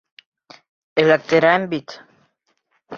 Эләктерәм 1.03 1.71
бит! 1.77 1.97